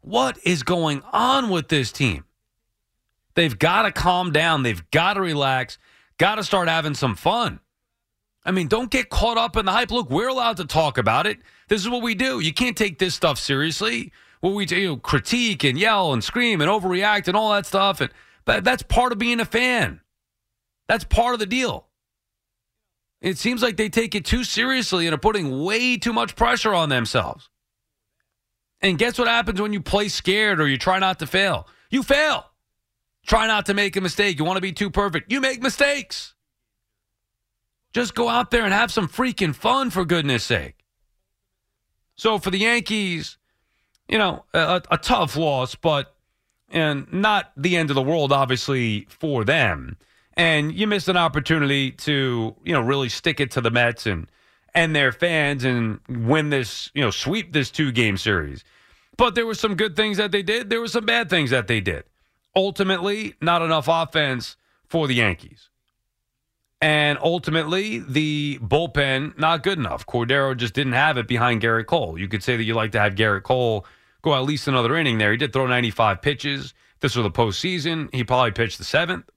What 0.02 0.38
is 0.44 0.64
going 0.64 1.02
on 1.14 1.50
with 1.50 1.70
this 1.70 1.92
team? 1.92 2.26
They've 3.36 3.58
got 3.58 3.84
to 3.84 3.92
calm 3.92 4.32
down. 4.32 4.64
They've 4.64 4.84
got 4.92 5.14
to 5.14 5.22
relax. 5.22 5.78
Got 6.18 6.36
to 6.36 6.44
start 6.44 6.68
having 6.68 6.94
some 6.94 7.16
fun. 7.16 7.60
I 8.46 8.52
mean, 8.52 8.68
don't 8.68 8.92
get 8.92 9.10
caught 9.10 9.38
up 9.38 9.56
in 9.56 9.66
the 9.66 9.72
hype. 9.72 9.92
Look, 9.92 10.10
we're 10.10 10.28
allowed 10.28 10.58
to 10.58 10.66
talk 10.66 10.98
about 10.98 11.26
it. 11.26 11.40
This 11.70 11.82
is 11.82 11.90
what 11.90 12.04
we 12.04 12.14
do. 12.14 12.40
You 12.40 12.54
can't 12.54 12.78
take 12.78 13.00
this 13.00 13.16
stuff 13.16 13.40
seriously. 13.40 14.12
What 14.44 14.56
we 14.56 14.68
you 14.68 14.88
know, 14.88 14.98
critique 14.98 15.64
and 15.64 15.80
yell 15.80 16.12
and 16.12 16.22
scream 16.22 16.60
and 16.60 16.70
overreact 16.70 17.30
and 17.30 17.38
all 17.38 17.54
that 17.54 17.66
stuff. 17.66 18.02
And 18.02 18.12
but 18.44 18.66
that's 18.66 18.84
part 18.84 19.14
of 19.14 19.18
being 19.18 19.40
a 19.40 19.46
fan. 19.46 20.02
That's 20.86 21.06
part 21.06 21.34
of 21.34 21.40
the 21.40 21.46
deal. 21.46 21.88
It 23.22 23.38
seems 23.38 23.64
like 23.64 23.78
they 23.78 23.88
take 23.88 24.16
it 24.16 24.26
too 24.26 24.44
seriously 24.44 25.08
and 25.08 25.14
are 25.14 25.18
putting 25.18 25.64
way 25.64 25.96
too 25.96 26.12
much 26.12 26.36
pressure 26.36 26.74
on 26.74 26.90
themselves. 26.90 27.50
And 28.82 28.98
guess 28.98 29.18
what 29.18 29.30
happens 29.30 29.62
when 29.62 29.72
you 29.72 29.80
play 29.80 30.10
scared 30.10 30.60
or 30.60 30.68
you 30.68 30.78
try 30.78 31.00
not 31.00 31.20
to 31.20 31.26
fail? 31.26 31.66
You 31.90 32.04
fail. 32.04 32.46
Try 33.26 33.48
not 33.48 33.68
to 33.68 33.74
make 33.74 33.96
a 33.96 34.02
mistake. 34.02 34.40
You 34.40 34.44
want 34.44 34.58
to 34.58 34.62
be 34.62 34.74
too 34.74 34.90
perfect. 34.90 35.32
You 35.32 35.40
make 35.40 35.64
mistakes. 35.64 36.34
Just 37.94 38.14
go 38.14 38.28
out 38.28 38.52
there 38.52 38.66
and 38.66 38.74
have 38.74 38.92
some 38.92 39.08
freaking 39.08 39.56
fun, 39.56 39.90
for 39.90 40.04
goodness 40.04 40.44
sake. 40.44 40.84
So 42.18 42.40
for 42.40 42.52
the 42.52 42.58
Yankees, 42.58 43.38
you 44.08 44.18
know, 44.18 44.46
a, 44.54 44.82
a 44.92 44.98
tough 44.98 45.36
loss, 45.36 45.76
but 45.76 46.16
and 46.70 47.12
not 47.14 47.52
the 47.56 47.78
end 47.78 47.92
of 47.92 47.96
the 47.96 48.02
world, 48.02 48.32
obviously, 48.32 49.06
for 49.10 49.44
them. 49.44 49.98
And 50.36 50.74
you 50.74 50.88
missed 50.88 51.08
an 51.08 51.18
opportunity 51.18 51.92
to, 51.92 52.56
you 52.64 52.74
know, 52.74 52.82
really 52.82 53.10
stick 53.10 53.40
it 53.40 53.52
to 53.52 53.62
the 53.62 53.72
Mets 53.72 54.06
and 54.06 54.28
and 54.74 54.96
their 54.96 55.12
fans 55.12 55.64
and 55.64 56.00
win 56.10 56.50
this, 56.50 56.90
you 56.96 57.02
know, 57.04 57.12
sweep 57.12 57.54
this 57.54 57.70
two 57.70 57.92
game 57.92 58.18
series. 58.18 58.64
But 59.18 59.36
there 59.36 59.46
were 59.46 59.54
some 59.54 59.76
good 59.76 59.96
things 59.96 60.18
that 60.18 60.32
they 60.32 60.42
did. 60.42 60.72
There 60.72 60.82
were 60.82 60.88
some 60.88 61.06
bad 61.06 61.30
things 61.30 61.52
that 61.52 61.68
they 61.68 61.80
did. 61.80 62.06
Ultimately, 62.56 63.36
not 63.40 63.62
enough 63.62 63.88
offense 63.88 64.58
for 64.88 65.08
the 65.08 65.16
Yankees. 65.16 65.70
And 66.84 67.18
ultimately, 67.22 68.00
the 68.00 68.60
bullpen, 68.62 69.38
not 69.38 69.64
good 69.64 69.78
enough. 69.78 70.06
Cordero 70.06 70.56
just 70.56 70.74
didn't 70.74 70.92
have 70.92 71.16
it 71.16 71.30
behind 71.30 71.62
Gerrit 71.62 71.86
Cole. 71.86 72.20
You 72.20 72.28
could 72.28 72.44
say 72.44 72.58
that 72.58 72.64
you 72.66 72.74
like 72.74 72.92
to 72.92 73.00
have 73.00 73.16
Gerrit 73.16 73.44
Cole 73.44 73.86
go 74.22 74.36
at 74.36 74.44
least 74.44 74.68
another 74.68 74.98
inning 74.98 75.18
there. 75.18 75.32
He 75.32 75.38
did 75.38 75.54
throw 75.54 75.66
95 75.66 76.22
pitches. 76.22 76.74
This 77.00 77.16
was 77.16 77.24
the 77.24 77.32
postseason. 77.32 78.14
He 78.14 78.26
probably 78.26 78.52
pitched 78.52 78.80
the 78.80 78.84
seventh. 78.84 79.30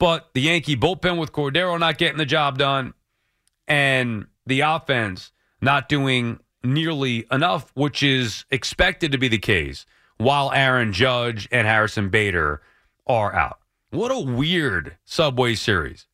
But 0.00 0.30
the 0.34 0.40
Yankee 0.40 0.76
bullpen 0.76 1.16
with 1.16 1.30
Cordero 1.30 1.78
not 1.78 1.96
getting 1.96 2.18
the 2.18 2.26
job 2.26 2.58
done 2.58 2.92
and 3.68 4.26
the 4.46 4.62
offense 4.62 5.30
not 5.60 5.88
doing 5.88 6.40
nearly 6.64 7.24
enough, 7.30 7.70
which 7.74 8.02
is 8.02 8.46
expected 8.50 9.12
to 9.12 9.18
be 9.18 9.28
the 9.28 9.38
case 9.38 9.86
while 10.16 10.50
Aaron 10.50 10.92
Judge 10.92 11.46
and 11.52 11.68
Harrison 11.68 12.08
Bader 12.08 12.62
are 13.06 13.32
out. 13.32 13.60
What 13.90 14.10
a 14.10 14.18
weird 14.18 14.96
Subway 15.04 15.54
series. 15.54 16.06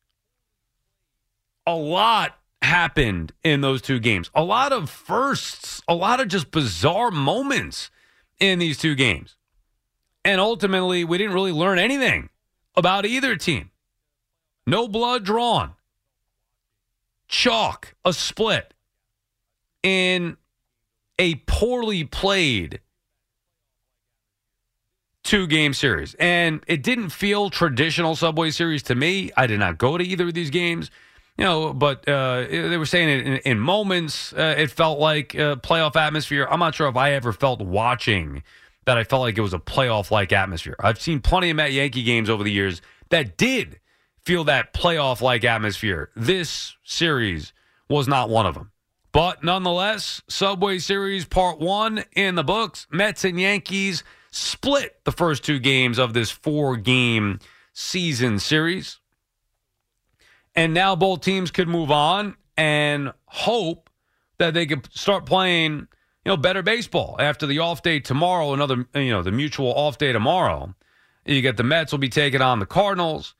A 1.67 1.75
lot 1.75 2.37
happened 2.61 3.33
in 3.43 3.61
those 3.61 3.81
two 3.81 3.99
games. 3.99 4.29
A 4.33 4.43
lot 4.43 4.71
of 4.71 4.89
firsts, 4.89 5.81
a 5.87 5.95
lot 5.95 6.21
of 6.21 6.27
just 6.27 6.51
bizarre 6.51 7.11
moments 7.11 7.91
in 8.39 8.59
these 8.59 8.77
two 8.77 8.95
games. 8.95 9.35
And 10.23 10.39
ultimately, 10.39 11.03
we 11.03 11.17
didn't 11.17 11.33
really 11.33 11.51
learn 11.51 11.77
anything 11.77 12.29
about 12.75 13.05
either 13.05 13.35
team. 13.35 13.71
No 14.65 14.87
blood 14.87 15.23
drawn. 15.23 15.73
Chalk, 17.27 17.95
a 18.05 18.13
split 18.13 18.73
in 19.83 20.37
a 21.19 21.35
poorly 21.45 22.03
played 22.03 22.79
two 25.25 25.47
game 25.47 25.73
series. 25.73 26.13
And 26.19 26.63
it 26.67 26.83
didn't 26.83 27.09
feel 27.09 27.49
traditional 27.49 28.15
Subway 28.15 28.51
Series 28.51 28.83
to 28.83 28.95
me. 28.95 29.31
I 29.35 29.47
did 29.47 29.59
not 29.59 29.77
go 29.77 29.97
to 29.97 30.03
either 30.03 30.27
of 30.27 30.33
these 30.33 30.51
games, 30.51 30.91
you 31.37 31.43
know, 31.43 31.73
but 31.73 32.07
uh, 32.07 32.45
they 32.47 32.77
were 32.77 32.85
saying 32.85 33.09
in, 33.09 33.37
in 33.37 33.59
moments 33.59 34.31
uh, 34.33 34.55
it 34.57 34.71
felt 34.71 34.99
like 34.99 35.33
a 35.33 35.59
playoff 35.61 35.97
atmosphere. 35.97 36.47
I'm 36.49 36.59
not 36.59 36.75
sure 36.75 36.87
if 36.87 36.95
I 36.95 37.11
ever 37.13 37.33
felt 37.33 37.59
watching 37.59 38.43
that 38.85 38.97
I 38.97 39.03
felt 39.03 39.21
like 39.21 39.37
it 39.37 39.41
was 39.41 39.53
a 39.53 39.59
playoff 39.59 40.11
like 40.11 40.31
atmosphere. 40.31 40.75
I've 40.79 41.01
seen 41.01 41.19
plenty 41.19 41.49
of 41.49 41.57
Met 41.57 41.73
Yankee 41.73 42.03
games 42.03 42.29
over 42.29 42.43
the 42.43 42.51
years 42.51 42.81
that 43.09 43.35
did 43.35 43.79
feel 44.21 44.43
that 44.45 44.73
playoff 44.73 45.21
like 45.21 45.43
atmosphere. 45.43 46.11
This 46.15 46.75
series 46.83 47.51
was 47.89 48.07
not 48.07 48.29
one 48.29 48.45
of 48.45 48.53
them. 48.53 48.71
But 49.11 49.43
nonetheless, 49.43 50.21
Subway 50.27 50.77
Series 50.77 51.25
Part 51.25 51.59
1 51.59 52.03
in 52.13 52.35
the 52.35 52.43
books. 52.43 52.85
Mets 52.91 53.23
and 53.23 53.39
Yankees 53.39 54.03
split 54.35 54.99
the 55.05 55.11
first 55.11 55.43
two 55.43 55.59
games 55.59 55.97
of 55.97 56.13
this 56.13 56.29
four 56.29 56.75
game 56.75 57.39
season 57.73 58.37
series. 58.37 58.99
And 60.55 60.73
now 60.73 60.95
both 60.95 61.21
teams 61.21 61.51
could 61.51 61.67
move 61.67 61.89
on 61.89 62.35
and 62.57 63.13
hope 63.25 63.89
that 64.37 64.53
they 64.53 64.65
could 64.65 64.93
start 64.93 65.25
playing, 65.25 65.73
you 65.73 65.87
know, 66.25 66.37
better 66.37 66.61
baseball 66.61 67.15
after 67.19 67.45
the 67.45 67.59
off 67.59 67.81
day 67.81 67.99
tomorrow, 67.99 68.53
another, 68.53 68.85
you 68.93 69.11
know, 69.11 69.23
the 69.23 69.31
mutual 69.31 69.73
off 69.73 69.97
day 69.97 70.11
tomorrow. 70.11 70.73
You 71.25 71.41
get 71.41 71.57
the 71.57 71.63
Mets 71.63 71.91
will 71.91 71.99
be 71.99 72.09
taking 72.09 72.41
on 72.41 72.59
the 72.59 72.65
Cardinals. 72.65 73.35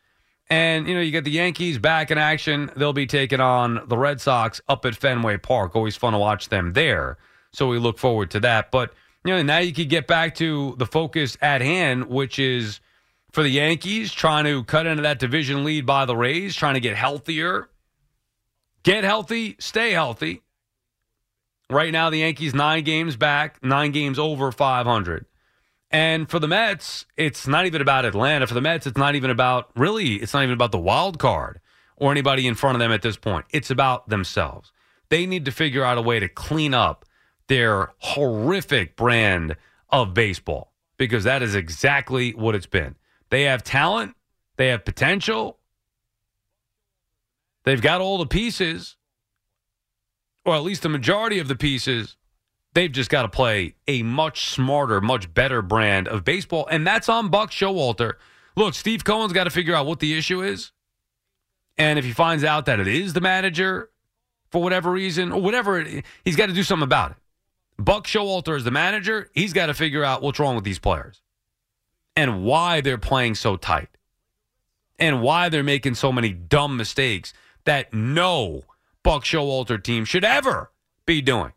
And, 0.49 0.87
you 0.87 0.93
know, 0.93 1.01
you 1.01 1.11
get 1.11 1.23
the 1.23 1.31
Yankees 1.31 1.77
back 1.77 2.11
in 2.11 2.17
action. 2.17 2.71
They'll 2.75 2.93
be 2.93 3.07
taking 3.07 3.39
on 3.39 3.81
the 3.87 3.97
Red 3.97 4.21
Sox 4.21 4.61
up 4.67 4.85
at 4.85 4.95
Fenway 4.95 5.37
Park. 5.37 5.75
Always 5.75 5.95
fun 5.95 6.13
to 6.13 6.19
watch 6.19 6.49
them 6.49 6.73
there. 6.73 7.17
So 7.51 7.67
we 7.67 7.79
look 7.79 7.97
forward 7.97 8.31
to 8.31 8.39
that. 8.41 8.71
But, 8.71 8.93
you 9.25 9.33
know, 9.33 9.41
now 9.41 9.57
you 9.57 9.73
could 9.73 9.89
get 9.89 10.05
back 10.05 10.35
to 10.35 10.75
the 10.77 10.85
focus 10.85 11.35
at 11.41 11.61
hand, 11.61 12.07
which 12.07 12.37
is 12.37 12.79
for 13.31 13.41
the 13.41 13.49
Yankees 13.49 14.13
trying 14.13 14.45
to 14.45 14.63
cut 14.63 14.85
into 14.85 15.01
that 15.01 15.17
division 15.17 15.63
lead 15.63 15.85
by 15.85 16.05
the 16.05 16.15
Rays, 16.15 16.55
trying 16.55 16.75
to 16.75 16.79
get 16.79 16.95
healthier. 16.95 17.69
Get 18.83 19.03
healthy, 19.03 19.55
stay 19.59 19.91
healthy. 19.91 20.43
Right 21.71 21.91
now, 21.91 22.11
the 22.11 22.19
Yankees 22.19 22.53
nine 22.53 22.83
games 22.83 23.15
back, 23.15 23.63
nine 23.63 23.91
games 23.91 24.19
over 24.19 24.51
500. 24.51 25.25
And 25.89 26.29
for 26.29 26.37
the 26.37 26.47
Mets, 26.47 27.07
it's 27.17 27.47
not 27.47 27.65
even 27.65 27.81
about 27.81 28.05
Atlanta. 28.05 28.45
For 28.45 28.53
the 28.53 28.61
Mets, 28.61 28.85
it's 28.85 28.97
not 28.97 29.15
even 29.15 29.31
about 29.31 29.71
really, 29.75 30.17
it's 30.17 30.35
not 30.35 30.43
even 30.43 30.53
about 30.53 30.71
the 30.71 30.77
wild 30.77 31.17
card 31.17 31.59
or 31.97 32.11
anybody 32.11 32.45
in 32.45 32.53
front 32.53 32.75
of 32.75 32.79
them 32.79 32.91
at 32.91 33.01
this 33.01 33.17
point. 33.17 33.45
It's 33.49 33.71
about 33.71 34.07
themselves. 34.07 34.71
They 35.09 35.25
need 35.25 35.45
to 35.45 35.51
figure 35.51 35.83
out 35.83 35.97
a 35.97 36.01
way 36.03 36.19
to 36.19 36.29
clean 36.29 36.75
up 36.75 37.05
their 37.47 37.91
horrific 37.99 38.95
brand 38.95 39.55
of 39.89 40.13
baseball 40.13 40.73
because 40.97 41.23
that 41.25 41.41
is 41.41 41.55
exactly 41.55 42.31
what 42.31 42.55
it's 42.55 42.65
been. 42.65 42.95
They 43.29 43.43
have 43.43 43.63
talent, 43.63 44.15
they 44.57 44.67
have 44.67 44.85
potential, 44.85 45.59
they've 47.63 47.81
got 47.81 48.01
all 48.01 48.17
the 48.17 48.25
pieces, 48.25 48.95
or 50.45 50.55
at 50.55 50.63
least 50.63 50.83
the 50.83 50.89
majority 50.89 51.39
of 51.39 51.47
the 51.47 51.55
pieces. 51.55 52.17
They've 52.73 52.91
just 52.91 53.09
got 53.09 53.21
to 53.21 53.29
play 53.29 53.75
a 53.87 54.03
much 54.03 54.49
smarter, 54.49 54.99
much 54.99 55.33
better 55.33 55.61
brand 55.61 56.09
of 56.09 56.25
baseball. 56.25 56.67
And 56.69 56.85
that's 56.85 57.07
on 57.07 57.29
Buck 57.29 57.51
Showalter. 57.51 58.13
Look, 58.57 58.73
Steve 58.73 59.05
Cohen's 59.05 59.31
got 59.31 59.45
to 59.45 59.49
figure 59.49 59.73
out 59.73 59.85
what 59.85 59.99
the 59.99 60.17
issue 60.17 60.43
is. 60.43 60.73
And 61.77 61.97
if 61.97 62.05
he 62.05 62.11
finds 62.11 62.43
out 62.43 62.65
that 62.65 62.79
it 62.79 62.87
is 62.87 63.13
the 63.13 63.21
manager 63.21 63.89
for 64.51 64.61
whatever 64.61 64.91
reason, 64.91 65.31
or 65.31 65.41
whatever, 65.41 65.85
he's 66.23 66.35
got 66.35 66.47
to 66.47 66.53
do 66.53 66.63
something 66.63 66.83
about 66.83 67.11
it. 67.11 67.17
Buck 67.77 68.07
Showalter 68.07 68.55
is 68.55 68.63
the 68.63 68.71
manager. 68.71 69.29
He's 69.33 69.53
got 69.53 69.65
to 69.67 69.73
figure 69.73 70.03
out 70.03 70.21
what's 70.21 70.39
wrong 70.39 70.55
with 70.55 70.63
these 70.63 70.79
players 70.79 71.21
and 72.15 72.43
why 72.43 72.81
they're 72.81 72.97
playing 72.97 73.35
so 73.35 73.57
tight 73.57 73.89
and 74.97 75.21
why 75.21 75.49
they're 75.49 75.63
making 75.63 75.95
so 75.95 76.11
many 76.11 76.31
dumb 76.31 76.77
mistakes 76.77 77.33
that 77.65 77.93
no 77.93 78.63
Buck 79.03 79.23
Showalter 79.23 79.81
team 79.81 80.05
should 80.05 80.23
ever 80.23 80.71
be 81.05 81.21
doing. 81.21 81.51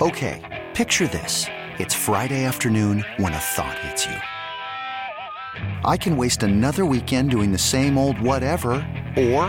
Okay, 0.00 0.64
picture 0.74 1.06
this. 1.06 1.46
It's 1.78 1.94
Friday 1.94 2.44
afternoon 2.44 3.04
when 3.18 3.32
a 3.32 3.38
thought 3.38 3.78
hits 3.80 4.06
you. 4.06 4.16
I 5.84 5.96
can 5.96 6.16
waste 6.16 6.42
another 6.42 6.84
weekend 6.84 7.30
doing 7.30 7.52
the 7.52 7.58
same 7.58 7.98
old 7.98 8.20
whatever, 8.20 8.70
or 9.16 9.44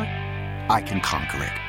I 0.69 0.83
can 0.85 1.01
conquer 1.01 1.43
it. 1.43 1.68